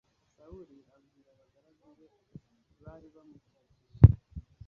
sawuli 0.35 0.77
abwira 0.95 1.29
abagaragu 1.33 1.89
be 1.97 2.07
bari 2.83 3.07
bamukikije 3.15 3.83